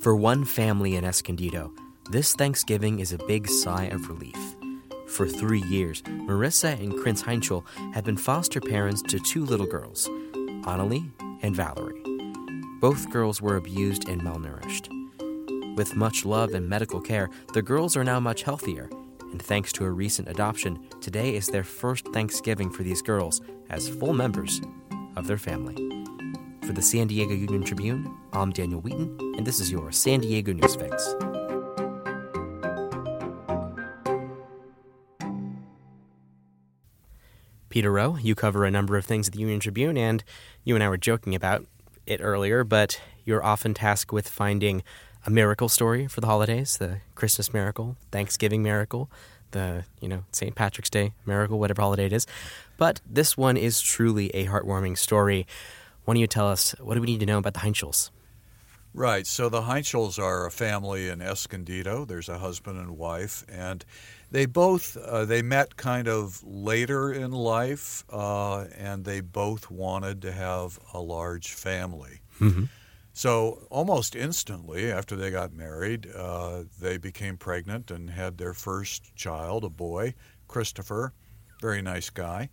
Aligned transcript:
For 0.00 0.16
one 0.16 0.46
family 0.46 0.96
in 0.96 1.04
Escondido, 1.04 1.74
this 2.10 2.32
Thanksgiving 2.32 3.00
is 3.00 3.12
a 3.12 3.18
big 3.26 3.46
sigh 3.46 3.84
of 3.84 4.08
relief. 4.08 4.56
For 5.06 5.28
three 5.28 5.60
years, 5.64 6.00
Marissa 6.00 6.72
and 6.80 6.98
Chris 6.98 7.22
Heinchel 7.22 7.66
have 7.92 8.04
been 8.04 8.16
foster 8.16 8.62
parents 8.62 9.02
to 9.02 9.18
two 9.18 9.44
little 9.44 9.66
girls, 9.66 10.08
Annalie 10.64 11.10
and 11.42 11.54
Valerie. 11.54 12.02
Both 12.80 13.10
girls 13.10 13.42
were 13.42 13.56
abused 13.56 14.08
and 14.08 14.22
malnourished. 14.22 14.88
With 15.76 15.94
much 15.94 16.24
love 16.24 16.54
and 16.54 16.66
medical 16.66 17.02
care, 17.02 17.28
the 17.52 17.60
girls 17.60 17.94
are 17.94 18.04
now 18.04 18.20
much 18.20 18.44
healthier, 18.44 18.88
and 19.32 19.42
thanks 19.42 19.70
to 19.72 19.84
a 19.84 19.90
recent 19.90 20.28
adoption, 20.28 20.78
today 21.02 21.34
is 21.34 21.48
their 21.48 21.62
first 21.62 22.08
Thanksgiving 22.08 22.70
for 22.70 22.84
these 22.84 23.02
girls 23.02 23.42
as 23.68 23.90
full 23.90 24.14
members 24.14 24.62
of 25.16 25.26
their 25.26 25.36
family. 25.36 25.76
For 26.70 26.74
the 26.74 26.82
San 26.82 27.08
Diego 27.08 27.34
Union 27.34 27.64
Tribune, 27.64 28.16
I'm 28.32 28.52
Daniel 28.52 28.80
Wheaton, 28.80 29.34
and 29.36 29.44
this 29.44 29.58
is 29.58 29.72
your 29.72 29.90
San 29.90 30.20
Diego 30.20 30.52
News 30.52 30.76
Fix. 30.76 31.16
Peter 37.70 37.90
Rowe, 37.90 38.18
you 38.18 38.36
cover 38.36 38.64
a 38.64 38.70
number 38.70 38.96
of 38.96 39.04
things 39.04 39.26
at 39.26 39.34
the 39.34 39.40
Union 39.40 39.58
Tribune, 39.58 39.98
and 39.98 40.22
you 40.62 40.76
and 40.76 40.84
I 40.84 40.88
were 40.88 40.96
joking 40.96 41.34
about 41.34 41.66
it 42.06 42.20
earlier, 42.22 42.62
but 42.62 43.00
you're 43.24 43.42
often 43.42 43.74
tasked 43.74 44.12
with 44.12 44.28
finding 44.28 44.84
a 45.26 45.30
miracle 45.30 45.68
story 45.68 46.06
for 46.06 46.20
the 46.20 46.28
holidays 46.28 46.76
the 46.76 46.98
Christmas 47.16 47.52
miracle, 47.52 47.96
Thanksgiving 48.12 48.62
miracle, 48.62 49.10
the, 49.50 49.86
you 50.00 50.06
know, 50.06 50.22
St. 50.30 50.54
Patrick's 50.54 50.90
Day 50.90 51.14
miracle, 51.26 51.58
whatever 51.58 51.82
holiday 51.82 52.06
it 52.06 52.12
is. 52.12 52.28
But 52.76 53.00
this 53.04 53.36
one 53.36 53.56
is 53.56 53.80
truly 53.80 54.28
a 54.30 54.46
heartwarming 54.46 54.96
story. 54.96 55.48
Why 56.04 56.14
don't 56.14 56.20
you 56.20 56.26
tell 56.26 56.48
us 56.48 56.74
what 56.80 56.94
do 56.94 57.00
we 57.00 57.06
need 57.06 57.20
to 57.20 57.26
know 57.26 57.38
about 57.38 57.54
the 57.54 57.60
Heinchels? 57.60 58.10
Right. 58.92 59.26
So 59.26 59.48
the 59.48 59.62
Heinchels 59.62 60.18
are 60.18 60.46
a 60.46 60.50
family 60.50 61.08
in 61.08 61.22
Escondido. 61.22 62.04
There's 62.04 62.28
a 62.28 62.38
husband 62.38 62.78
and 62.78 62.98
wife, 62.98 63.44
and 63.48 63.84
they 64.32 64.46
both 64.46 64.96
uh, 64.96 65.24
they 65.24 65.42
met 65.42 65.76
kind 65.76 66.08
of 66.08 66.42
later 66.42 67.12
in 67.12 67.30
life, 67.30 68.04
uh, 68.10 68.64
and 68.76 69.04
they 69.04 69.20
both 69.20 69.70
wanted 69.70 70.20
to 70.22 70.32
have 70.32 70.80
a 70.92 71.00
large 71.00 71.52
family. 71.52 72.20
Mm-hmm. 72.40 72.64
So 73.12 73.66
almost 73.70 74.16
instantly 74.16 74.90
after 74.90 75.14
they 75.14 75.30
got 75.30 75.52
married, 75.52 76.08
uh, 76.16 76.62
they 76.80 76.96
became 76.96 77.36
pregnant 77.36 77.90
and 77.90 78.10
had 78.10 78.38
their 78.38 78.54
first 78.54 79.14
child, 79.14 79.62
a 79.62 79.68
boy, 79.68 80.14
Christopher, 80.48 81.12
very 81.60 81.82
nice 81.82 82.10
guy. 82.10 82.50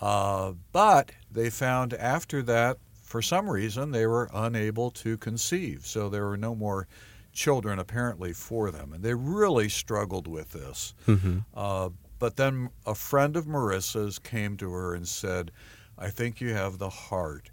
Uh, 0.00 0.52
but 0.72 1.12
they 1.30 1.50
found 1.50 1.94
after 1.94 2.42
that 2.42 2.78
for 3.06 3.22
some 3.22 3.48
reason, 3.48 3.92
they 3.92 4.06
were 4.06 4.28
unable 4.34 4.90
to 4.90 5.16
conceive. 5.16 5.86
So 5.86 6.08
there 6.08 6.26
were 6.26 6.36
no 6.36 6.56
more 6.56 6.88
children 7.32 7.78
apparently 7.78 8.32
for 8.32 8.72
them. 8.72 8.92
And 8.92 9.04
they 9.04 9.14
really 9.14 9.68
struggled 9.68 10.26
with 10.26 10.50
this. 10.50 10.92
Mm-hmm. 11.06 11.38
Uh, 11.54 11.90
but 12.18 12.36
then 12.36 12.70
a 12.84 12.96
friend 12.96 13.36
of 13.36 13.46
Marissa's 13.46 14.18
came 14.18 14.56
to 14.56 14.72
her 14.72 14.92
and 14.92 15.06
said, 15.06 15.52
I 15.96 16.10
think 16.10 16.40
you 16.40 16.52
have 16.54 16.78
the 16.78 16.90
heart 16.90 17.50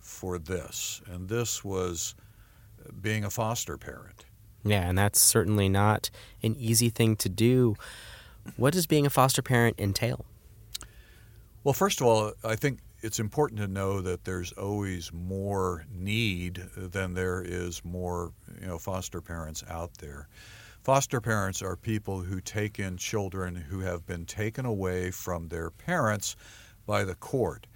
for 0.00 0.38
this. 0.38 1.00
And 1.06 1.28
this 1.28 1.64
was 1.64 2.16
being 3.00 3.24
a 3.24 3.30
foster 3.30 3.78
parent. 3.78 4.24
Yeah, 4.64 4.88
and 4.88 4.98
that's 4.98 5.20
certainly 5.20 5.68
not 5.68 6.10
an 6.42 6.56
easy 6.58 6.88
thing 6.88 7.14
to 7.16 7.28
do. 7.28 7.76
What 8.56 8.72
does 8.72 8.88
being 8.88 9.06
a 9.06 9.10
foster 9.10 9.42
parent 9.42 9.78
entail? 9.78 10.24
Well, 11.62 11.74
first 11.74 12.00
of 12.00 12.08
all, 12.08 12.32
I 12.42 12.56
think 12.56 12.80
it's 13.06 13.20
important 13.20 13.60
to 13.60 13.68
know 13.68 14.00
that 14.00 14.24
there's 14.24 14.50
always 14.52 15.12
more 15.12 15.86
need 15.94 16.56
than 16.76 17.14
there 17.14 17.40
is 17.40 17.84
more 17.84 18.32
you 18.60 18.66
know 18.66 18.78
foster 18.78 19.20
parents 19.20 19.62
out 19.70 19.94
there. 19.98 20.26
Foster 20.82 21.20
parents 21.20 21.62
are 21.62 21.76
people 21.76 22.20
who 22.20 22.40
take 22.40 22.80
in 22.80 22.96
children 22.96 23.54
who 23.54 23.78
have 23.78 24.04
been 24.06 24.26
taken 24.26 24.66
away 24.66 25.12
from 25.12 25.46
their 25.48 25.70
parents 25.70 26.34
by 26.84 27.04
the 27.04 27.14
court, 27.14 27.68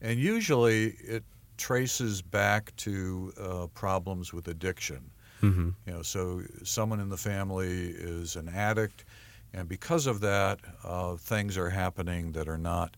and 0.00 0.18
usually 0.18 0.96
it 1.04 1.22
traces 1.58 2.22
back 2.22 2.74
to 2.76 3.32
uh, 3.38 3.66
problems 3.74 4.32
with 4.32 4.48
addiction. 4.48 5.10
Mm-hmm. 5.42 5.68
You 5.86 5.92
know, 5.92 6.02
so 6.02 6.42
someone 6.64 7.00
in 7.00 7.10
the 7.10 7.18
family 7.18 7.90
is 7.90 8.36
an 8.36 8.48
addict, 8.48 9.04
and 9.52 9.68
because 9.68 10.06
of 10.06 10.20
that, 10.20 10.60
uh, 10.82 11.16
things 11.16 11.58
are 11.58 11.68
happening 11.68 12.32
that 12.32 12.48
are 12.48 12.58
not 12.58 12.96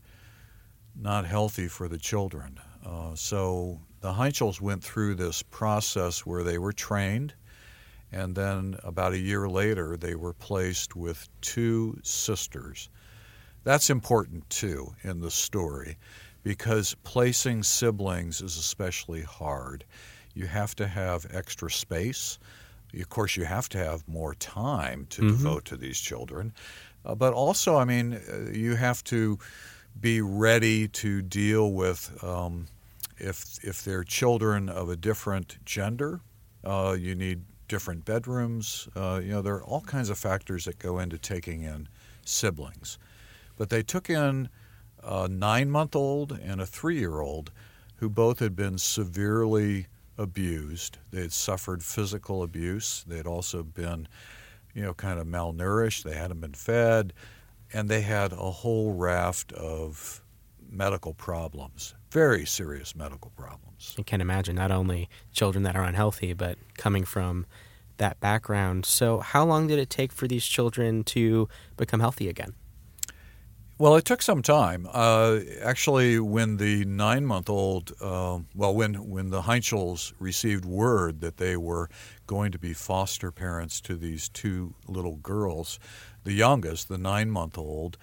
not 0.94 1.24
healthy 1.26 1.68
for 1.68 1.88
the 1.88 1.98
children. 1.98 2.60
Uh, 2.84 3.14
so 3.14 3.80
the 4.00 4.12
Heinchels 4.12 4.60
went 4.60 4.82
through 4.82 5.14
this 5.14 5.42
process 5.42 6.24
where 6.26 6.42
they 6.42 6.58
were 6.58 6.72
trained, 6.72 7.34
and 8.12 8.34
then 8.34 8.76
about 8.82 9.12
a 9.12 9.18
year 9.18 9.48
later, 9.48 9.96
they 9.96 10.14
were 10.14 10.32
placed 10.32 10.96
with 10.96 11.28
two 11.40 11.98
sisters. 12.02 12.88
That's 13.64 13.90
important 13.90 14.48
too 14.50 14.94
in 15.02 15.20
the 15.20 15.30
story 15.30 15.96
because 16.42 16.96
placing 17.04 17.62
siblings 17.62 18.40
is 18.40 18.56
especially 18.56 19.22
hard. 19.22 19.84
You 20.34 20.46
have 20.46 20.74
to 20.76 20.86
have 20.88 21.26
extra 21.30 21.70
space. 21.70 22.38
Of 22.94 23.08
course, 23.10 23.36
you 23.36 23.44
have 23.44 23.68
to 23.70 23.78
have 23.78 24.08
more 24.08 24.34
time 24.34 25.06
to 25.10 25.22
Mhm. 25.22 25.28
devote 25.28 25.64
to 25.66 25.76
these 25.76 26.00
children. 26.00 26.52
Uh, 27.04 27.14
but 27.14 27.32
also, 27.34 27.76
I 27.76 27.84
mean, 27.84 28.14
uh, 28.14 28.50
you 28.52 28.74
have 28.76 29.04
to 29.04 29.38
be 29.98 30.20
ready 30.20 30.88
to 30.88 31.22
deal 31.22 31.72
with 31.72 32.22
um, 32.22 32.66
if 33.18 33.62
if 33.64 33.82
they're 33.84 34.04
children 34.04 34.68
of 34.68 34.88
a 34.88 34.96
different 34.96 35.58
gender. 35.64 36.20
Uh, 36.64 36.96
you 36.98 37.14
need 37.14 37.42
different 37.68 38.04
bedrooms. 38.04 38.88
Uh, 38.96 39.20
you 39.22 39.30
know, 39.30 39.42
there 39.42 39.54
are 39.54 39.64
all 39.64 39.80
kinds 39.80 40.10
of 40.10 40.18
factors 40.18 40.64
that 40.64 40.78
go 40.78 40.98
into 40.98 41.16
taking 41.16 41.62
in 41.62 41.88
siblings. 42.24 42.98
But 43.56 43.70
they 43.70 43.82
took 43.82 44.10
in 44.10 44.48
a 45.02 45.28
nine-month-old 45.28 46.32
and 46.32 46.60
a 46.60 46.66
three-year-old 46.66 47.52
who 47.96 48.08
both 48.08 48.38
had 48.40 48.56
been 48.56 48.76
severely 48.78 49.86
abused. 50.18 50.98
They 51.10 51.22
had 51.22 51.32
suffered 51.32 51.82
physical 51.82 52.42
abuse. 52.42 53.04
They 53.06 53.16
had 53.16 53.26
also 53.26 53.62
been, 53.62 54.08
you 54.74 54.82
know, 54.82 54.92
kind 54.92 55.18
of 55.18 55.26
malnourished. 55.26 56.02
They 56.02 56.14
hadn't 56.14 56.40
been 56.40 56.54
fed 56.54 57.12
and 57.72 57.88
they 57.88 58.02
had 58.02 58.32
a 58.32 58.50
whole 58.50 58.92
raft 58.92 59.52
of 59.52 60.22
medical 60.70 61.14
problems, 61.14 61.94
very 62.10 62.44
serious 62.46 62.94
medical 62.94 63.30
problems. 63.36 63.94
You 63.98 64.04
can 64.04 64.20
imagine 64.20 64.56
not 64.56 64.70
only 64.70 65.08
children 65.32 65.64
that 65.64 65.76
are 65.76 65.84
unhealthy, 65.84 66.32
but 66.32 66.58
coming 66.76 67.04
from 67.04 67.46
that 67.98 68.20
background. 68.20 68.86
So, 68.86 69.18
how 69.18 69.44
long 69.44 69.66
did 69.66 69.78
it 69.78 69.90
take 69.90 70.12
for 70.12 70.26
these 70.26 70.44
children 70.44 71.04
to 71.04 71.48
become 71.76 72.00
healthy 72.00 72.28
again? 72.28 72.54
Well, 73.80 73.96
it 73.96 74.04
took 74.04 74.20
some 74.20 74.42
time. 74.42 74.86
Uh, 74.92 75.38
actually, 75.62 76.18
when 76.18 76.58
the 76.58 76.84
nine-month-old, 76.84 77.92
uh, 78.02 78.40
well, 78.54 78.74
when 78.74 79.08
when 79.08 79.30
the 79.30 79.40
Heinchels 79.40 80.12
received 80.18 80.66
word 80.66 81.22
that 81.22 81.38
they 81.38 81.56
were 81.56 81.88
going 82.26 82.52
to 82.52 82.58
be 82.58 82.74
foster 82.74 83.32
parents 83.32 83.80
to 83.82 83.96
these 83.96 84.28
two 84.28 84.74
little 84.86 85.16
girls, 85.16 85.78
the 86.24 86.32
youngest, 86.32 86.88
the 86.88 86.98
nine-month-old, 86.98 87.96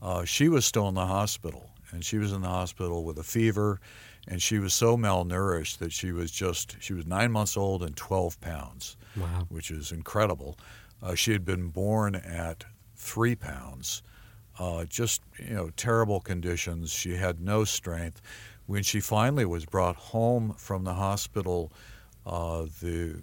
uh, 0.00 0.24
she 0.24 0.48
was 0.48 0.64
still 0.64 0.88
in 0.88 0.94
the 0.94 1.06
hospital, 1.06 1.70
and 1.90 2.04
she 2.04 2.18
was 2.18 2.32
in 2.32 2.42
the 2.42 2.48
hospital 2.48 3.04
with 3.04 3.18
a 3.18 3.22
fever, 3.22 3.80
and 4.28 4.40
she 4.42 4.58
was 4.58 4.74
so 4.74 4.96
malnourished 4.96 5.78
that 5.78 5.92
she 5.92 6.12
was 6.12 6.30
just 6.30 6.76
she 6.80 6.92
was 6.92 7.06
nine 7.06 7.32
months 7.32 7.56
old 7.56 7.82
and 7.82 7.96
12 7.96 8.40
pounds, 8.40 8.96
Wow. 9.16 9.46
which 9.48 9.70
is 9.70 9.92
incredible. 9.92 10.56
Uh, 11.02 11.14
she 11.14 11.32
had 11.32 11.44
been 11.44 11.68
born 11.68 12.14
at 12.14 12.64
three 12.96 13.34
pounds 13.34 14.02
uh, 14.58 14.84
just 14.84 15.22
you 15.38 15.54
know 15.54 15.70
terrible 15.76 16.20
conditions. 16.20 16.92
She 16.92 17.16
had 17.16 17.40
no 17.40 17.64
strength. 17.64 18.20
When 18.66 18.82
she 18.82 19.00
finally 19.00 19.44
was 19.46 19.64
brought 19.64 19.96
home 19.96 20.54
from 20.58 20.84
the 20.84 20.92
hospital, 20.94 21.72
uh, 22.26 22.66
the 22.80 23.22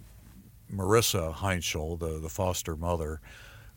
Marissa 0.72 1.32
Heinchel, 1.34 1.98
the, 1.98 2.18
the 2.20 2.28
foster 2.28 2.76
mother, 2.76 3.20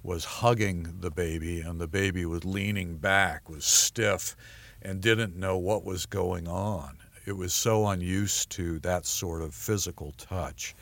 was 0.04 0.26
hugging 0.26 0.98
the 1.00 1.10
baby, 1.10 1.62
and 1.62 1.80
the 1.80 1.88
baby 1.88 2.26
was 2.26 2.44
leaning 2.44 2.98
back, 2.98 3.50
was 3.50 3.66
stiff, 3.66 4.36
and 4.82 5.02
didn't 5.02 5.36
know 5.36 5.58
what 5.58 5.86
was 5.86 6.06
going 6.06 6.48
on. 6.48 6.98
It 7.26 7.38
was 7.38 7.54
so 7.54 7.88
unused 7.88 8.50
to 8.52 8.80
that 8.80 9.06
sort 9.06 9.42
of 9.42 9.56
physical 9.56 10.12
touch. 10.18 10.76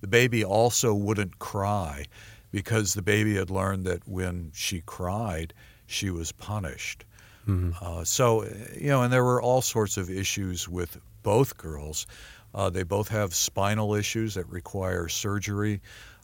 The 0.00 0.06
baby 0.06 0.42
also 0.42 0.94
wouldn't 0.94 1.38
cry 1.38 2.06
because 2.50 2.94
the 2.94 3.02
baby 3.02 3.36
had 3.36 3.50
learned 3.50 3.84
that 3.84 4.08
when 4.08 4.50
she 4.54 4.80
cried, 4.86 5.52
she 5.86 6.10
was 6.10 6.32
punished. 6.32 7.04
Mhm. 7.46 7.74
Uh, 7.82 8.04
so, 8.04 8.44
you 8.74 8.88
know, 8.88 9.02
and 9.02 9.12
there 9.12 9.24
were 9.24 9.42
all 9.42 9.60
sorts 9.62 9.96
of 9.96 10.08
issues 10.08 10.68
with 10.68 10.98
both 11.22 11.56
girls. 11.58 12.06
Uh, 12.54 12.70
they 12.70 12.82
both 12.82 13.08
have 13.08 13.34
spinal 13.34 13.94
issues 13.94 14.34
that 14.34 14.48
require 14.48 15.08
surgery. 15.08 15.80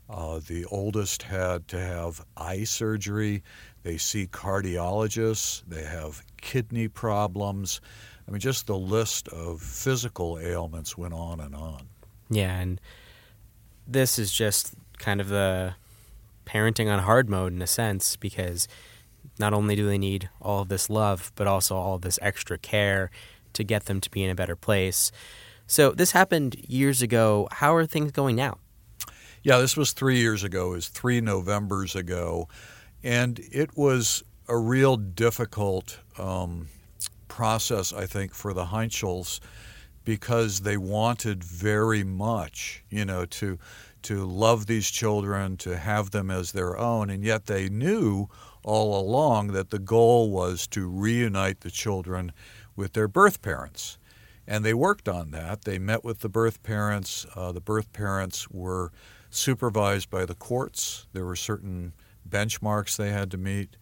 Uh, 0.09 0.41
the 0.47 0.65
oldest 0.67 1.23
had 1.23 1.69
to 1.69 1.79
have 1.79 2.25
eye 2.37 2.65
surgery. 2.65 3.43
They 3.83 3.99
see 3.99 4.27
cardiologists. 4.27 5.63
They 5.69 5.85
have 5.85 6.23
kidney 6.41 6.89
problems. 6.89 7.81
I 8.27 8.31
mean, 8.31 8.41
just 8.41 8.67
the 8.67 8.79
list 8.79 9.29
of 9.29 9.61
physical 9.61 10.39
ailments 10.39 10.97
went 10.97 11.15
on 11.15 11.41
and 11.41 11.55
on. 11.55 11.89
Yeah, 12.31 12.59
and 12.59 12.81
this 13.87 14.19
is 14.19 14.33
just 14.33 14.75
kind 14.99 15.21
of 15.21 15.29
the 15.29 15.75
parenting 16.47 16.91
on 16.91 17.01
hard 17.01 17.29
mode 17.29 17.53
in 17.53 17.63
a 17.63 17.67
sense 17.67 18.17
because 18.17 18.69
not 19.39 19.53
only 19.53 19.77
do 19.77 19.87
they 19.87 19.99
need 19.99 20.29
all 20.41 20.63
of 20.63 20.69
this 20.69 20.89
love, 20.89 21.33
but 21.37 21.47
also 21.47 21.77
all 21.77 21.95
of 21.95 22.03
this 22.03 22.19
extra 22.23 22.59
care 22.59 23.11
to 23.53 23.65
get 23.65 23.85
them 23.85 24.01
to 24.01 24.11
be 24.11 24.25
in 24.25 24.31
a 24.31 24.35
better 24.35 24.57
place. 24.57 25.13
So 25.67 25.93
this 25.93 26.13
happened 26.13 26.57
years 26.67 27.03
ago. 27.03 27.49
How 27.51 27.75
are 27.75 27.87
things 27.87 28.13
going 28.13 28.37
now? 28.37 28.59
Yeah, 29.43 29.59
this 29.59 29.77
was 29.77 29.93
three 29.93 30.19
years 30.19 30.43
ago. 30.43 30.73
It 30.73 30.77
was 30.77 30.89
three 30.89 31.21
Novembers 31.21 31.95
ago, 31.95 32.49
and 33.03 33.41
it 33.53 33.77
was 33.77 34.23
a 34.49 34.57
real 34.57 34.97
difficult 34.97 35.99
um, 36.19 36.69
process, 37.29 37.93
I 37.93 38.07
think, 38.07 38.35
for 38.35 38.53
the 38.53 38.67
Heinschels 38.67 39.41
because 40.05 40.61
they 40.61 40.77
wanted 40.77 41.45
very 41.45 42.03
much, 42.03 42.83
you 42.91 43.05
know, 43.05 43.25
to 43.27 43.59
to 44.01 44.25
love 44.25 44.67
these 44.67 44.89
children, 44.91 45.57
to 45.59 45.77
have 45.77 46.11
them 46.13 46.31
as 46.31 46.53
their 46.53 46.79
own, 46.79 47.11
and 47.11 47.25
yet 47.25 47.47
they 47.47 47.69
knew 47.69 48.29
all 48.63 49.01
along 49.01 49.49
that 49.49 49.71
the 49.71 49.79
goal 49.79 50.31
was 50.31 50.67
to 50.69 50.89
reunite 50.89 51.61
the 51.61 51.71
children 51.71 52.33
with 52.77 52.93
their 52.93 53.09
birth 53.09 53.43
parents. 53.43 53.99
And 54.47 54.65
they 54.65 54.73
worked 54.73 55.09
on 55.09 55.31
that. 55.33 55.63
They 55.63 55.79
met 55.79 56.05
with 56.05 56.21
the 56.21 56.29
birth 56.29 56.63
parents. 56.63 57.27
Uh, 57.35 57.53
the 57.53 57.61
birth 57.61 57.93
parents 57.93 58.49
were 58.51 58.93
supervised 59.31 60.11
by 60.11 60.25
the 60.25 60.35
courts. 60.35 61.07
There 61.13 61.25
were 61.25 61.37
certain 61.37 61.93
benchmarks 62.29 62.97
they 62.97 63.11
had 63.11 63.31
to 63.31 63.39
meet. 63.39 63.77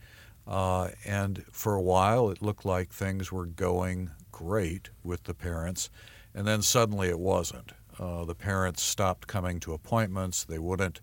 Uh, 0.47 0.91
and 1.05 1.45
for 1.51 1.75
a 1.75 1.83
while, 1.83 2.31
it 2.31 2.43
looked 2.43 2.65
like 2.65 2.91
things 2.91 3.33
were 3.33 3.47
going 3.47 4.11
great 4.31 4.91
with 5.03 5.25
the 5.25 5.35
parents. 5.35 5.91
And 6.35 6.47
then 6.47 6.63
suddenly 6.63 7.09
it 7.09 7.19
wasn't. 7.19 7.73
Uh, 7.99 8.25
the 8.25 8.35
parents 8.35 8.83
stopped 8.83 9.27
coming 9.27 9.59
to 9.61 9.73
appointments. 9.73 10.45
They 10.45 10.59
wouldn't 10.59 11.01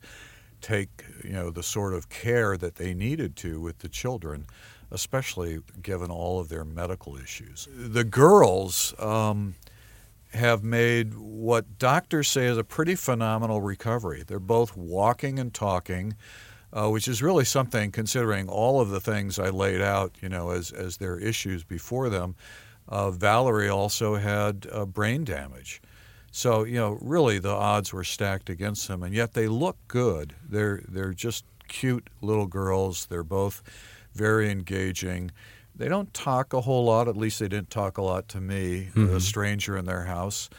take 0.63 1.03
you 1.23 1.33
know 1.33 1.51
the 1.51 1.61
sort 1.61 1.93
of 1.93 2.09
care 2.09 2.57
that 2.57 2.75
they 2.75 2.93
needed 2.93 3.35
to 3.35 3.59
with 3.61 3.79
the 3.79 3.89
children, 3.89 4.45
especially 4.91 5.59
given 5.81 6.09
all 6.09 6.39
of 6.39 6.49
their 6.49 6.63
medical 6.63 7.17
issues. 7.17 7.67
The 7.71 8.03
girls 8.03 8.93
um, 8.97 9.55
have 10.33 10.63
made 10.63 11.13
what 11.13 11.77
doctors 11.77 12.27
say 12.27 12.45
is 12.45 12.57
a 12.57 12.63
pretty 12.63 12.95
phenomenal 12.95 13.61
recovery. 13.61 14.23
They're 14.25 14.39
both 14.39 14.75
walking 14.75 15.39
and 15.39 15.53
talking. 15.53 16.15
Uh, 16.75 16.89
which 16.89 17.07
is 17.07 17.21
really 17.21 17.45
something 17.45 17.91
considering 17.91 18.49
all 18.49 18.81
of 18.81 18.89
the 18.89 18.99
things 18.99 19.37
I 19.37 19.51
laid 19.51 19.79
out, 19.79 20.15
you 20.21 20.27
know, 20.27 20.49
as, 20.49 20.71
as 20.71 20.97
their 20.97 21.19
issues 21.19 21.63
before 21.63 22.09
them. 22.09 22.35
Uh, 22.89 23.11
Valerie 23.11 23.69
also 23.69 24.15
had 24.15 24.65
uh, 24.71 24.83
brain 24.87 25.23
damage. 25.23 25.83
So 26.31 26.63
you 26.63 26.77
know, 26.77 26.97
really, 26.99 27.37
the 27.37 27.51
odds 27.51 27.93
were 27.93 28.03
stacked 28.03 28.49
against 28.49 28.87
them, 28.87 29.03
and 29.03 29.13
yet 29.13 29.33
they 29.33 29.47
look 29.47 29.77
good. 29.87 30.35
They're 30.43 30.81
they're 30.87 31.13
just 31.13 31.45
cute 31.67 32.09
little 32.21 32.47
girls. 32.47 33.05
They're 33.05 33.23
both 33.23 33.61
very 34.15 34.49
engaging. 34.49 35.31
They 35.75 35.87
don't 35.87 36.13
talk 36.13 36.53
a 36.53 36.61
whole 36.61 36.85
lot. 36.85 37.07
At 37.07 37.17
least 37.17 37.39
they 37.39 37.47
didn't 37.47 37.69
talk 37.69 37.97
a 37.97 38.01
lot 38.01 38.27
to 38.29 38.41
me, 38.41 38.89
mm-hmm. 38.93 39.15
a 39.15 39.19
stranger 39.19 39.75
in 39.77 39.85
their 39.85 40.03
house. 40.03 40.49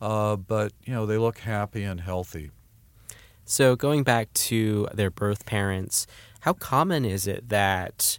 Uh, 0.00 0.36
but 0.36 0.72
you 0.84 0.92
know, 0.92 1.06
they 1.06 1.18
look 1.18 1.38
happy 1.38 1.82
and 1.84 2.00
healthy. 2.00 2.50
So 3.44 3.76
going 3.76 4.02
back 4.02 4.32
to 4.34 4.88
their 4.92 5.10
birth 5.10 5.46
parents, 5.46 6.06
how 6.40 6.52
common 6.52 7.04
is 7.04 7.26
it 7.26 7.48
that 7.48 8.18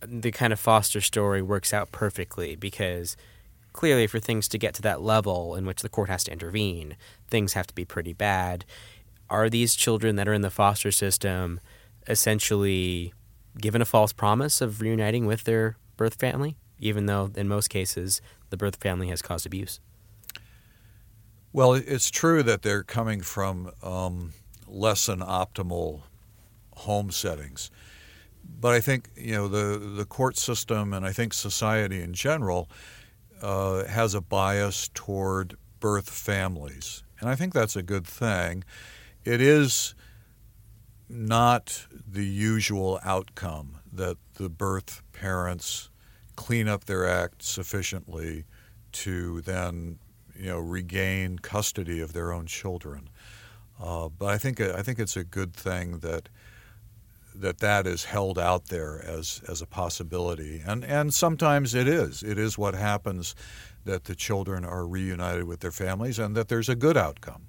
the 0.00 0.30
kind 0.30 0.52
of 0.52 0.58
foster 0.58 1.00
story 1.00 1.42
works 1.42 1.74
out 1.74 1.92
perfectly? 1.92 2.56
Because 2.56 3.16
clearly, 3.74 4.06
for 4.06 4.18
things 4.18 4.48
to 4.48 4.58
get 4.58 4.74
to 4.74 4.82
that 4.82 5.02
level 5.02 5.54
in 5.54 5.66
which 5.66 5.82
the 5.82 5.88
court 5.88 6.08
has 6.08 6.24
to 6.24 6.32
intervene, 6.32 6.96
things 7.28 7.52
have 7.52 7.66
to 7.66 7.74
be 7.74 7.84
pretty 7.84 8.14
bad. 8.14 8.64
Are 9.28 9.50
these 9.50 9.74
children 9.74 10.16
that 10.16 10.26
are 10.26 10.32
in 10.32 10.40
the 10.40 10.50
foster 10.50 10.90
system 10.90 11.60
essentially 12.08 13.12
given 13.60 13.82
a 13.82 13.84
false 13.84 14.12
promise 14.12 14.60
of 14.60 14.80
reuniting 14.80 15.26
with 15.26 15.44
their 15.44 15.76
birth 15.96 16.14
family, 16.14 16.56
even 16.78 17.06
though 17.06 17.30
in 17.36 17.48
most 17.48 17.68
cases 17.68 18.20
the 18.50 18.56
birth 18.56 18.76
family 18.76 19.08
has 19.08 19.22
caused 19.22 19.46
abuse? 19.46 19.80
Well, 21.52 21.74
it's 21.74 22.10
true 22.10 22.42
that 22.42 22.62
they're 22.62 22.84
coming 22.84 23.20
from 23.20 23.72
um, 23.82 24.32
less 24.66 25.06
than 25.06 25.20
optimal 25.20 26.02
home 26.76 27.10
settings. 27.10 27.70
But 28.60 28.74
I 28.74 28.80
think 28.80 29.08
you 29.16 29.32
know 29.32 29.48
the 29.48 29.78
the 29.78 30.04
court 30.04 30.36
system 30.36 30.92
and 30.92 31.04
I 31.04 31.12
think 31.12 31.34
society 31.34 32.00
in 32.00 32.14
general 32.14 32.68
uh, 33.42 33.84
has 33.84 34.14
a 34.14 34.20
bias 34.20 34.88
toward 34.94 35.56
birth 35.80 36.08
families. 36.10 37.02
And 37.20 37.28
I 37.28 37.34
think 37.34 37.52
that's 37.52 37.76
a 37.76 37.82
good 37.82 38.06
thing. 38.06 38.64
It 39.24 39.40
is 39.40 39.94
not 41.08 41.86
the 41.90 42.24
usual 42.24 43.00
outcome 43.04 43.78
that 43.92 44.16
the 44.34 44.48
birth 44.48 45.02
parents 45.12 45.90
clean 46.36 46.68
up 46.68 46.84
their 46.84 47.08
act 47.08 47.42
sufficiently 47.42 48.44
to 48.92 49.40
then 49.42 49.98
you 50.38 50.46
know 50.46 50.58
regain 50.58 51.38
custody 51.38 52.00
of 52.00 52.12
their 52.12 52.32
own 52.32 52.46
children. 52.46 53.08
Uh, 53.82 54.08
but 54.08 54.26
I 54.26 54.38
think 54.38 54.60
I 54.60 54.82
think 54.82 54.98
it's 54.98 55.16
a 55.16 55.24
good 55.24 55.54
thing 55.54 55.98
that 55.98 56.28
that 57.34 57.58
that 57.58 57.86
is 57.86 58.04
held 58.04 58.38
out 58.38 58.66
there 58.68 59.04
as 59.04 59.42
as 59.48 59.62
a 59.62 59.66
possibility, 59.66 60.62
and 60.64 60.84
and 60.84 61.12
sometimes 61.12 61.74
it 61.74 61.88
is. 61.88 62.22
It 62.22 62.38
is 62.38 62.56
what 62.56 62.74
happens 62.74 63.34
that 63.84 64.04
the 64.04 64.14
children 64.14 64.64
are 64.64 64.86
reunited 64.86 65.44
with 65.44 65.60
their 65.60 65.72
families, 65.72 66.18
and 66.18 66.36
that 66.36 66.48
there's 66.48 66.68
a 66.68 66.76
good 66.76 66.96
outcome, 66.96 67.47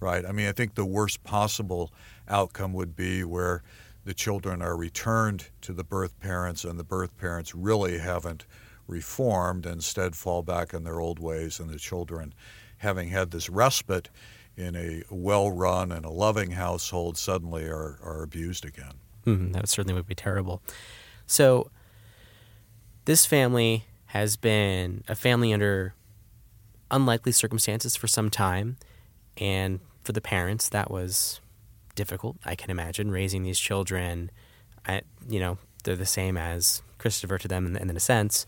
right? 0.00 0.24
I 0.24 0.32
mean, 0.32 0.48
I 0.48 0.52
think 0.52 0.74
the 0.74 0.84
worst 0.84 1.24
possible 1.24 1.92
outcome 2.28 2.72
would 2.74 2.96
be 2.96 3.24
where 3.24 3.62
the 4.04 4.14
children 4.14 4.62
are 4.62 4.76
returned 4.76 5.48
to 5.62 5.72
the 5.72 5.84
birth 5.84 6.18
parents, 6.20 6.64
and 6.64 6.78
the 6.78 6.84
birth 6.84 7.16
parents 7.18 7.54
really 7.54 7.98
haven't 7.98 8.46
reformed, 8.86 9.66
and 9.66 9.76
instead 9.76 10.14
fall 10.14 10.42
back 10.42 10.72
in 10.72 10.84
their 10.84 11.00
old 11.00 11.18
ways, 11.18 11.58
and 11.58 11.68
the 11.68 11.78
children, 11.78 12.32
having 12.78 13.08
had 13.08 13.30
this 13.30 13.50
respite 13.50 14.08
in 14.56 14.76
a 14.76 15.02
well-run 15.10 15.90
and 15.90 16.04
a 16.04 16.10
loving 16.10 16.52
household, 16.52 17.18
suddenly 17.18 17.64
are, 17.64 17.98
are 18.02 18.22
abused 18.22 18.64
again. 18.64 18.94
Mm, 19.26 19.52
that 19.54 19.68
certainly 19.68 19.94
would 19.94 20.06
be 20.06 20.14
terrible. 20.14 20.62
So, 21.26 21.70
this 23.06 23.26
family 23.26 23.84
has 24.06 24.36
been 24.36 25.02
a 25.08 25.14
family 25.14 25.52
under 25.52 25.94
unlikely 26.90 27.32
circumstances 27.32 27.96
for 27.96 28.06
some 28.06 28.30
time, 28.30 28.76
and 29.36 29.80
for 30.04 30.12
the 30.12 30.20
parents, 30.20 30.68
that 30.70 30.90
was 30.90 31.40
difficult. 31.94 32.36
I 32.44 32.54
can 32.54 32.70
imagine 32.70 33.10
raising 33.10 33.42
these 33.42 33.58
children. 33.58 34.30
I, 34.86 35.02
you 35.28 35.40
know, 35.40 35.58
they're 35.84 35.96
the 35.96 36.06
same 36.06 36.36
as 36.36 36.82
Christopher 36.98 37.38
to 37.38 37.48
them 37.48 37.66
in, 37.66 37.76
in 37.76 37.96
a 37.96 38.00
sense. 38.00 38.46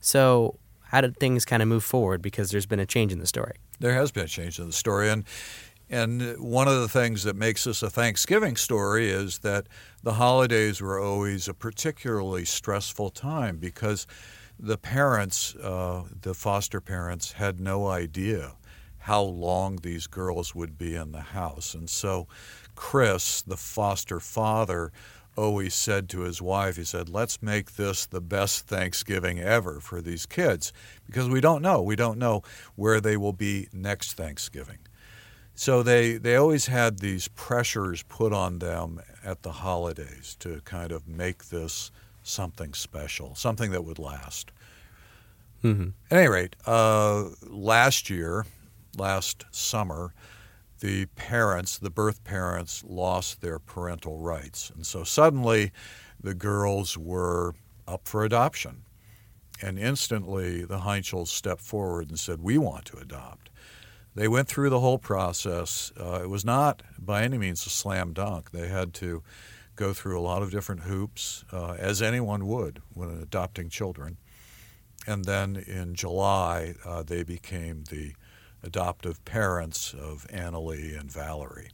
So, 0.00 0.58
how 0.82 1.00
did 1.00 1.16
things 1.16 1.44
kind 1.44 1.62
of 1.62 1.68
move 1.68 1.82
forward? 1.82 2.22
Because 2.22 2.50
there's 2.50 2.66
been 2.66 2.78
a 2.78 2.86
change 2.86 3.12
in 3.12 3.18
the 3.18 3.26
story. 3.26 3.56
There 3.80 3.94
has 3.94 4.12
been 4.12 4.24
a 4.24 4.28
change 4.28 4.58
in 4.58 4.66
the 4.66 4.72
story, 4.72 5.08
and 5.08 5.24
and 5.88 6.38
one 6.38 6.66
of 6.66 6.80
the 6.80 6.88
things 6.88 7.22
that 7.24 7.36
makes 7.36 7.64
this 7.64 7.82
a 7.82 7.88
Thanksgiving 7.88 8.56
story 8.56 9.08
is 9.08 9.38
that 9.40 9.68
the 10.02 10.14
holidays 10.14 10.80
were 10.80 10.98
always 10.98 11.46
a 11.46 11.54
particularly 11.54 12.44
stressful 12.44 13.10
time 13.10 13.58
because 13.58 14.06
the 14.58 14.76
parents, 14.76 15.54
uh, 15.56 16.02
the 16.22 16.34
foster 16.34 16.80
parents, 16.80 17.32
had 17.32 17.60
no 17.60 17.86
idea 17.86 18.54
how 19.06 19.22
long 19.22 19.76
these 19.76 20.08
girls 20.08 20.52
would 20.52 20.76
be 20.76 20.96
in 20.96 21.12
the 21.12 21.20
house. 21.20 21.74
And 21.74 21.88
so 21.88 22.26
Chris, 22.74 23.40
the 23.40 23.56
foster 23.56 24.18
father, 24.18 24.90
always 25.36 25.76
said 25.76 26.08
to 26.08 26.22
his 26.22 26.42
wife, 26.42 26.76
he 26.76 26.82
said, 26.82 27.08
let's 27.08 27.40
make 27.40 27.76
this 27.76 28.04
the 28.04 28.20
best 28.20 28.66
Thanksgiving 28.66 29.38
ever 29.38 29.78
for 29.78 30.00
these 30.00 30.26
kids 30.26 30.72
because 31.06 31.28
we 31.28 31.40
don't 31.40 31.62
know. 31.62 31.80
We 31.82 31.94
don't 31.94 32.18
know 32.18 32.42
where 32.74 33.00
they 33.00 33.16
will 33.16 33.32
be 33.32 33.68
next 33.72 34.14
Thanksgiving. 34.14 34.78
So 35.54 35.84
they, 35.84 36.16
they 36.16 36.34
always 36.34 36.66
had 36.66 36.98
these 36.98 37.28
pressures 37.28 38.02
put 38.02 38.32
on 38.32 38.58
them 38.58 39.00
at 39.24 39.42
the 39.42 39.52
holidays 39.52 40.36
to 40.40 40.62
kind 40.64 40.90
of 40.90 41.06
make 41.06 41.44
this 41.44 41.92
something 42.24 42.74
special, 42.74 43.36
something 43.36 43.70
that 43.70 43.84
would 43.84 44.00
last. 44.00 44.50
Mm-hmm. 45.62 45.90
At 46.10 46.18
any 46.18 46.28
rate, 46.28 46.56
uh, 46.66 47.26
last 47.42 48.10
year, 48.10 48.46
last 48.96 49.44
summer, 49.50 50.14
the 50.80 51.06
parents, 51.06 51.78
the 51.78 51.90
birth 51.90 52.22
parents, 52.24 52.84
lost 52.86 53.40
their 53.40 53.58
parental 53.58 54.18
rights. 54.18 54.70
And 54.74 54.86
so 54.86 55.04
suddenly 55.04 55.72
the 56.20 56.34
girls 56.34 56.98
were 56.98 57.54
up 57.86 58.06
for 58.06 58.24
adoption. 58.24 58.82
And 59.62 59.78
instantly 59.78 60.64
the 60.64 60.80
Heinschels 60.80 61.30
stepped 61.30 61.62
forward 61.62 62.10
and 62.10 62.18
said, 62.18 62.42
We 62.42 62.58
want 62.58 62.84
to 62.86 62.98
adopt. 62.98 63.50
They 64.14 64.28
went 64.28 64.48
through 64.48 64.70
the 64.70 64.80
whole 64.80 64.98
process. 64.98 65.92
Uh, 65.98 66.20
it 66.22 66.28
was 66.28 66.44
not 66.44 66.82
by 66.98 67.22
any 67.22 67.38
means 67.38 67.66
a 67.66 67.70
slam 67.70 68.12
dunk. 68.12 68.50
They 68.50 68.68
had 68.68 68.94
to 68.94 69.22
go 69.76 69.92
through 69.92 70.18
a 70.18 70.22
lot 70.22 70.42
of 70.42 70.50
different 70.50 70.82
hoops, 70.82 71.44
uh, 71.52 71.72
as 71.78 72.00
anyone 72.00 72.46
would 72.46 72.80
when 72.94 73.10
adopting 73.10 73.68
children. 73.68 74.16
And 75.06 75.26
then 75.26 75.56
in 75.56 75.94
July, 75.94 76.74
uh, 76.84 77.02
they 77.02 77.22
became 77.22 77.84
the 77.90 78.14
adoptive 78.62 79.24
parents 79.24 79.94
of 79.94 80.26
Annalie 80.28 80.98
and 80.98 81.10
Valerie. 81.10 81.70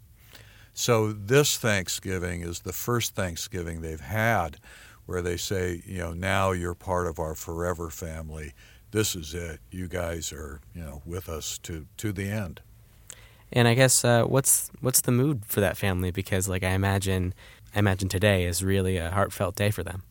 So 0.75 1.12
this 1.12 1.59
Thanksgiving 1.59 2.43
is 2.43 2.61
the 2.61 2.73
first 2.73 3.15
Thanksgiving 3.15 3.81
they've 3.81 4.01
had 4.01 4.59
where 5.07 5.23
they 5.23 5.37
say, 5.37 5.83
you 5.85 5.99
know, 5.99 6.12
now 6.12 6.53
you're 6.53 6.75
part 6.75 7.07
of 7.07 7.19
our 7.19 7.35
forever 7.35 7.91
family. 7.91 8.53
This 8.91 9.15
is 9.15 9.35
it. 9.35 9.61
You 9.71 9.89
guys 9.89 10.33
are, 10.33 10.61
you 10.75 10.83
know, 10.83 11.03
with 11.05 11.29
us 11.29 11.59
to 11.59 11.87
to 11.99 12.12
the 12.12 12.29
end. 12.29 12.61
And 13.53 13.69
I 13.69 13.75
guess 13.75 14.05
uh, 14.05 14.25
what's 14.25 14.71
what's 14.81 15.03
the 15.03 15.12
mood 15.12 15.45
for 15.47 15.61
that 15.61 15.77
family? 15.77 16.11
Because 16.11 16.49
like 16.49 16.62
I 16.62 16.71
imagine, 16.71 17.35
I 17.75 17.81
imagine 17.81 18.09
today 18.09 18.45
is 18.45 18.65
really 18.65 18.97
a 18.97 19.11
heartfelt 19.11 19.57
day 19.57 19.71
for 19.71 19.83
them. 19.83 20.03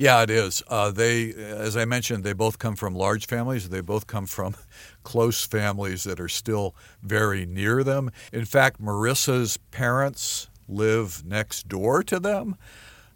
Yeah, 0.00 0.22
it 0.22 0.30
is. 0.30 0.62
Uh, 0.66 0.90
they, 0.90 1.34
as 1.34 1.76
I 1.76 1.84
mentioned, 1.84 2.24
they 2.24 2.32
both 2.32 2.58
come 2.58 2.74
from 2.74 2.94
large 2.94 3.26
families. 3.26 3.68
They 3.68 3.82
both 3.82 4.06
come 4.06 4.24
from 4.24 4.56
close 5.02 5.44
families 5.44 6.04
that 6.04 6.18
are 6.18 6.28
still 6.28 6.74
very 7.02 7.44
near 7.44 7.84
them. 7.84 8.10
In 8.32 8.46
fact, 8.46 8.80
Marissa's 8.80 9.58
parents 9.70 10.48
live 10.66 11.22
next 11.26 11.68
door 11.68 12.02
to 12.04 12.18
them. 12.18 12.56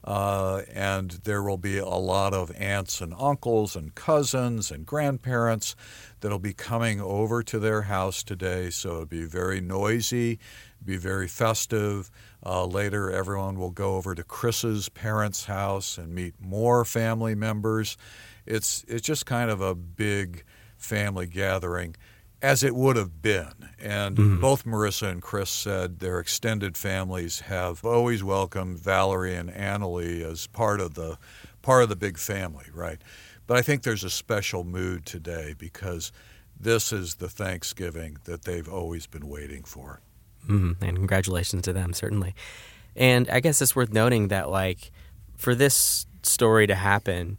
Uh, 0.05 0.63
and 0.73 1.13
there 1.25 1.43
will 1.43 1.57
be 1.57 1.79
a 1.79 1.87
lot 1.87 2.35
of 2.35 2.53
aunts 2.59 3.01
and 3.01 3.15
uncles 3.19 3.75
and 3.75 3.95
cousins 3.95 4.71
and 4.71 4.85
grandparents 4.85 5.75
that'll 6.21 6.39
be 6.39 6.53
coming 6.53 7.01
over 7.01 7.43
to 7.43 7.59
their 7.59 7.83
house 7.83 8.23
today. 8.23 8.69
So 8.69 8.91
it'll 8.91 9.07
be 9.07 9.25
very 9.25 9.63
noisy, 9.63 10.39
be 10.85 10.99
very 10.99 11.27
festive. 11.27 12.11
Uh, 12.45 12.67
later, 12.67 13.11
everyone 13.11 13.59
will 13.59 13.71
go 13.71 13.97
over 13.97 14.15
to 14.15 14.23
Chris's 14.23 14.91
parents' 14.91 15.47
house 15.47 15.97
and 15.97 16.15
meet 16.15 16.35
more 16.39 16.85
family 16.85 17.35
members. 17.35 17.97
It's 18.45 18.85
it's 18.87 19.07
just 19.07 19.25
kind 19.25 19.51
of 19.51 19.63
a 19.63 19.75
big 19.75 20.45
family 20.77 21.27
gathering 21.27 21.97
as 22.45 22.63
it 22.63 22.75
would 22.75 22.97
have 22.97 23.23
been. 23.23 23.71
And 23.81 24.17
mm-hmm. 24.17 24.41
both 24.41 24.65
Marissa 24.65 25.11
and 25.11 25.23
Chris 25.23 25.49
said 25.49 26.01
their 26.01 26.21
extended 26.21 26.77
families 26.77 27.41
have 27.41 27.83
always 27.85 28.23
welcomed 28.23 28.79
Valerie 28.79 29.35
and 29.35 29.51
Annalie 29.51 30.23
as 30.23 30.47
part 30.47 30.79
of 30.79 30.93
the 30.93 31.17
part 31.63 31.83
of 31.83 31.89
the 31.89 31.97
big 31.97 32.19
family, 32.19 32.67
right? 32.75 33.01
But 33.47 33.57
I 33.57 33.63
think 33.63 33.83
there's 33.83 34.05
a 34.05 34.11
special 34.11 34.63
mood 34.63 35.07
today 35.07 35.55
because 35.57 36.13
this 36.61 36.93
is 36.93 37.15
the 37.15 37.31
Thanksgiving 37.31 38.19
that 38.25 38.43
they've 38.43 38.69
always 38.69 39.07
been 39.07 39.27
waiting 39.27 39.65
for. 39.65 40.01
Mm-hmm. 40.47 40.85
And 40.85 40.97
congratulations 40.99 41.63
to 41.63 41.73
them, 41.73 41.95
certainly. 41.95 42.35
And 42.95 43.29
I 43.31 43.41
guess 43.41 43.63
it's 43.63 43.75
worth 43.75 43.93
noting 43.93 44.29
that, 44.29 44.51
like, 44.51 44.93
for 45.37 45.55
this 45.55 46.07
story 46.23 46.67
to 46.67 46.75
happen, 46.75 47.39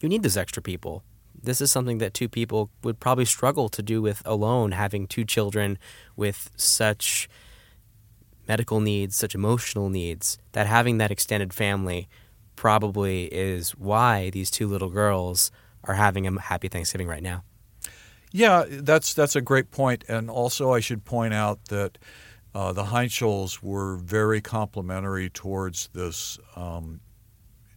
you 0.00 0.08
need 0.08 0.24
those 0.24 0.36
extra 0.36 0.60
people 0.62 1.04
this 1.42 1.60
is 1.60 1.70
something 1.70 1.98
that 1.98 2.14
two 2.14 2.28
people 2.28 2.70
would 2.82 3.00
probably 3.00 3.24
struggle 3.24 3.68
to 3.68 3.82
do 3.82 4.00
with 4.00 4.22
alone, 4.24 4.72
having 4.72 5.06
two 5.06 5.24
children 5.24 5.78
with 6.16 6.50
such 6.56 7.28
medical 8.48 8.80
needs, 8.80 9.16
such 9.16 9.34
emotional 9.34 9.88
needs, 9.88 10.38
that 10.52 10.66
having 10.66 10.98
that 10.98 11.10
extended 11.10 11.52
family 11.52 12.08
probably 12.56 13.24
is 13.24 13.70
why 13.72 14.30
these 14.30 14.50
two 14.50 14.66
little 14.68 14.90
girls 14.90 15.50
are 15.84 15.94
having 15.94 16.26
a 16.26 16.40
happy 16.40 16.68
Thanksgiving 16.68 17.08
right 17.08 17.22
now. 17.22 17.42
Yeah, 18.30 18.64
that's 18.68 19.12
that's 19.12 19.36
a 19.36 19.42
great 19.42 19.70
point, 19.70 20.04
and 20.08 20.30
also 20.30 20.72
I 20.72 20.80
should 20.80 21.04
point 21.04 21.34
out 21.34 21.66
that 21.66 21.98
uh, 22.54 22.72
the 22.72 22.84
Heinschels 22.84 23.62
were 23.62 23.96
very 23.96 24.40
complimentary 24.40 25.28
towards 25.28 25.88
this 25.92 26.38
um, 26.56 27.00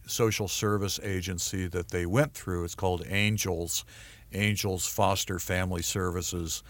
social 0.06 0.48
service 0.48 0.98
agency 1.02 1.66
that 1.68 1.90
they 1.90 2.06
went 2.06 2.34
through. 2.34 2.64
It's 2.64 2.74
called 2.74 3.04
Angels, 3.08 3.84
Angels 4.32 4.86
Foster 4.86 5.38
Family 5.38 5.82
Services. 5.82 6.62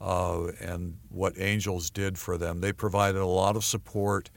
Uh, 0.00 0.48
and 0.60 0.98
what 1.10 1.34
Angels 1.38 1.90
did 1.90 2.18
for 2.18 2.38
them, 2.38 2.60
they 2.60 2.72
provided 2.72 3.20
a 3.20 3.26
lot 3.26 3.56
of 3.56 3.64
support. 3.64 4.30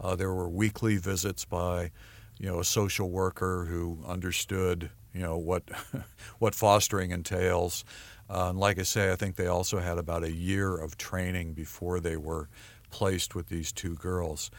Uh, 0.00 0.16
there 0.16 0.32
were 0.32 0.48
weekly 0.48 0.96
visits 0.96 1.44
by, 1.44 1.90
you 2.38 2.48
know, 2.48 2.58
a 2.58 2.64
social 2.64 3.10
worker 3.10 3.66
who 3.68 3.98
understood, 4.06 4.90
you 5.12 5.20
know, 5.20 5.36
what 5.36 5.64
what 6.38 6.54
fostering 6.54 7.10
entails. 7.10 7.84
Uh, 8.30 8.48
and 8.48 8.58
like 8.58 8.78
I 8.78 8.82
say, 8.82 9.12
I 9.12 9.16
think 9.16 9.36
they 9.36 9.46
also 9.46 9.78
had 9.78 9.98
about 9.98 10.22
a 10.22 10.32
year 10.32 10.76
of 10.76 10.96
training 10.96 11.52
before 11.52 12.00
they 12.00 12.16
were 12.16 12.48
placed 12.90 13.34
with 13.34 13.48
these 13.48 13.72
two 13.72 13.96
girls. 13.96 14.50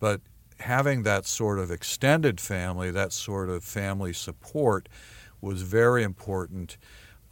But 0.00 0.20
having 0.60 1.02
that 1.04 1.26
sort 1.26 1.58
of 1.58 1.70
extended 1.70 2.40
family, 2.40 2.90
that 2.90 3.12
sort 3.12 3.48
of 3.48 3.64
family 3.64 4.12
support, 4.12 4.88
was 5.40 5.62
very 5.62 6.02
important. 6.02 6.76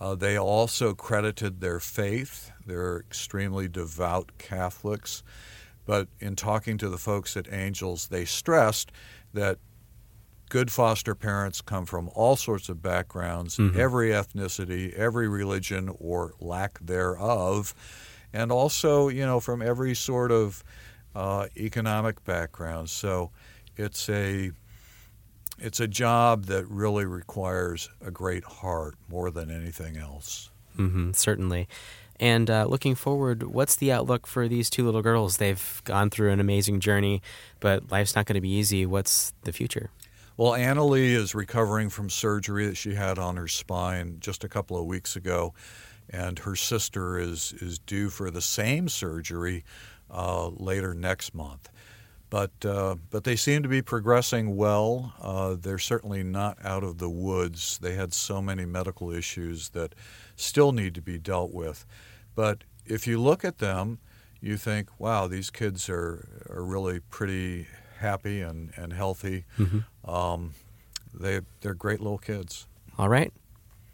Uh, 0.00 0.14
they 0.14 0.38
also 0.38 0.94
credited 0.94 1.60
their 1.60 1.80
faith. 1.80 2.50
They're 2.66 2.98
extremely 2.98 3.68
devout 3.68 4.32
Catholics. 4.38 5.22
But 5.86 6.08
in 6.20 6.36
talking 6.36 6.78
to 6.78 6.88
the 6.88 6.98
folks 6.98 7.36
at 7.36 7.52
Angels, 7.52 8.08
they 8.08 8.24
stressed 8.24 8.92
that 9.32 9.58
good 10.48 10.70
foster 10.70 11.14
parents 11.14 11.60
come 11.60 11.86
from 11.86 12.10
all 12.14 12.36
sorts 12.36 12.68
of 12.68 12.82
backgrounds, 12.82 13.56
mm-hmm. 13.56 13.78
every 13.78 14.10
ethnicity, 14.10 14.92
every 14.94 15.28
religion 15.28 15.90
or 15.98 16.34
lack 16.40 16.78
thereof, 16.80 17.74
and 18.32 18.52
also, 18.52 19.08
you 19.08 19.24
know, 19.24 19.40
from 19.40 19.62
every 19.62 19.94
sort 19.94 20.30
of 20.30 20.62
uh, 21.16 21.46
economic 21.56 22.22
background. 22.24 22.90
So 22.90 23.30
it's 23.76 24.08
a 24.10 24.52
it's 25.58 25.80
a 25.80 25.88
job 25.88 26.44
that 26.46 26.68
really 26.68 27.06
requires 27.06 27.88
a 28.04 28.10
great 28.10 28.44
heart 28.44 28.94
more 29.08 29.30
than 29.30 29.50
anything 29.50 29.96
else. 29.96 30.50
Mm-hmm, 30.76 31.12
certainly. 31.12 31.66
And 32.20 32.50
uh, 32.50 32.66
looking 32.66 32.94
forward, 32.94 33.42
what's 33.42 33.76
the 33.76 33.90
outlook 33.92 34.26
for 34.26 34.48
these 34.48 34.68
two 34.68 34.84
little 34.84 35.00
girls? 35.00 35.38
They've 35.38 35.82
gone 35.84 36.10
through 36.10 36.30
an 36.32 36.40
amazing 36.40 36.80
journey, 36.80 37.22
but 37.60 37.90
life's 37.90 38.14
not 38.14 38.26
going 38.26 38.34
to 38.34 38.40
be 38.42 38.50
easy. 38.52 38.84
What's 38.84 39.32
the 39.44 39.52
future? 39.52 39.90
Well, 40.36 40.52
Annalie 40.52 41.12
is 41.12 41.34
recovering 41.34 41.88
from 41.88 42.10
surgery 42.10 42.66
that 42.66 42.76
she 42.76 42.94
had 42.94 43.18
on 43.18 43.38
her 43.38 43.48
spine 43.48 44.18
just 44.20 44.44
a 44.44 44.48
couple 44.50 44.78
of 44.78 44.84
weeks 44.84 45.16
ago, 45.16 45.54
and 46.10 46.38
her 46.40 46.56
sister 46.56 47.18
is 47.18 47.54
is 47.54 47.78
due 47.78 48.10
for 48.10 48.30
the 48.30 48.42
same 48.42 48.90
surgery 48.90 49.64
uh, 50.10 50.48
later 50.48 50.94
next 50.94 51.34
month. 51.34 51.68
But, 52.28 52.64
uh, 52.64 52.96
but 53.10 53.22
they 53.22 53.36
seem 53.36 53.62
to 53.62 53.68
be 53.68 53.82
progressing 53.82 54.56
well. 54.56 55.14
Uh, 55.20 55.56
they're 55.58 55.78
certainly 55.78 56.24
not 56.24 56.58
out 56.64 56.82
of 56.82 56.98
the 56.98 57.08
woods. 57.08 57.78
They 57.78 57.94
had 57.94 58.12
so 58.12 58.42
many 58.42 58.64
medical 58.64 59.12
issues 59.12 59.68
that 59.70 59.94
still 60.34 60.72
need 60.72 60.94
to 60.96 61.00
be 61.00 61.18
dealt 61.18 61.54
with. 61.54 61.86
But 62.34 62.64
if 62.84 63.06
you 63.06 63.20
look 63.20 63.44
at 63.44 63.58
them, 63.58 63.98
you 64.40 64.56
think, 64.56 64.88
wow, 64.98 65.28
these 65.28 65.50
kids 65.50 65.88
are, 65.88 66.44
are 66.50 66.64
really 66.64 67.00
pretty 67.00 67.68
happy 67.98 68.42
and, 68.42 68.72
and 68.76 68.92
healthy. 68.92 69.44
Mm-hmm. 69.58 70.10
Um, 70.10 70.52
they, 71.14 71.40
they're 71.60 71.74
great 71.74 72.00
little 72.00 72.18
kids. 72.18 72.66
All 72.98 73.08
right. 73.08 73.32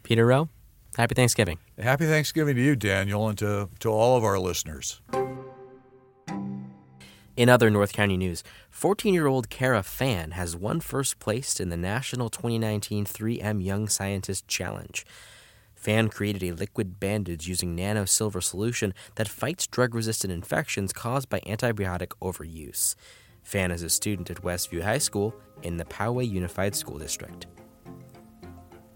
Peter 0.03 0.27
Rowe, 0.27 0.49
happy 0.97 1.15
Thanksgiving. 1.15 1.59
Happy 1.79 2.07
Thanksgiving 2.07 2.57
to 2.57 2.63
you, 2.63 2.77
Daniel, 2.77 3.29
and 3.29 3.39
to, 3.39 3.69
to 3.81 3.89
all 3.91 4.17
of 4.17 4.25
our 4.25 4.39
listeners. 4.39 5.01
In 7.43 7.49
other 7.49 7.71
North 7.71 7.93
County 7.93 8.17
news, 8.17 8.45
14 8.71 9.13
year 9.13 9.27
old 9.27 9.51
Kara 9.51 9.83
Fan 9.83 10.31
has 10.31 10.55
won 10.55 10.79
first 10.79 11.19
place 11.19 11.59
in 11.59 11.71
the 11.71 11.77
National 11.77 12.31
2019 12.31 13.05
3M 13.05 13.65
Young 13.65 13.89
Scientist 13.89 14.47
Challenge. 14.47 15.05
Fan 15.75 16.09
created 16.09 16.45
a 16.45 16.55
liquid 16.55 17.01
bandage 17.01 17.49
using 17.49 17.75
nano 17.75 18.05
silver 18.05 18.41
solution 18.41 18.95
that 19.17 19.27
fights 19.27 19.67
drug 19.67 19.93
resistant 19.93 20.33
infections 20.33 20.93
caused 20.93 21.29
by 21.29 21.41
antibiotic 21.41 22.13
overuse. 22.23 22.95
Fan 23.43 23.73
is 23.73 23.83
a 23.83 23.91
student 23.91 24.31
at 24.31 24.45
Westview 24.45 24.83
High 24.83 24.99
School 24.99 25.35
in 25.65 25.79
the 25.79 25.85
Poway 25.85 26.31
Unified 26.31 26.77
School 26.77 26.99
District. 26.99 27.49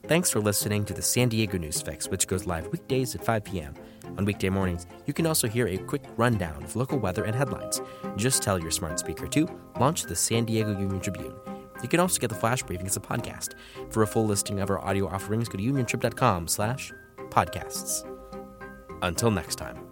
Thanks 0.07 0.31
for 0.31 0.39
listening 0.39 0.85
to 0.85 0.95
the 0.95 1.03
San 1.03 1.31
Diego 1.31 1.59
News 1.59 1.83
Fix, 1.83 2.07
which 2.07 2.29
goes 2.29 2.47
live 2.47 2.69
weekdays 2.69 3.17
at 3.17 3.25
5 3.25 3.43
p.m. 3.43 3.75
On 4.19 4.25
weekday 4.25 4.49
mornings, 4.49 4.87
you 5.07 5.13
can 5.13 5.27
also 5.27 5.47
hear 5.49 5.67
a 5.69 5.79
quick 5.79 6.03
rundown 6.17 6.63
of 6.63 6.77
local 6.77 6.99
weather 6.99 7.25
and 7.25 7.35
headlines. 7.35 7.81
Just 8.17 8.43
tell 8.43 8.59
your 8.59 8.71
smart 8.71 8.99
speaker 8.99 9.27
to 9.29 9.49
launch 9.79 10.05
the 10.05 10.17
San 10.17 10.45
Diego 10.45 10.71
Union 10.71 11.01
Tribune. 11.01 11.35
You 11.83 11.89
can 11.89 12.01
also 12.01 12.19
get 12.19 12.29
the 12.29 12.37
flash 12.37 12.63
briefing 12.63 12.87
as 12.87 12.97
a 12.97 13.01
podcast. 13.01 13.55
For 13.91 14.03
a 14.03 14.07
full 14.07 14.27
listing 14.27 14.61
of 14.61 14.71
our 14.71 14.81
audio 14.81 15.07
offerings, 15.09 15.49
go 15.49 15.59
to 15.59 15.65
uniontrib.com 15.65 16.49
slash 16.49 16.93
podcasts. 17.29 18.05
Until 19.03 19.31
next 19.31 19.57
time. 19.57 19.86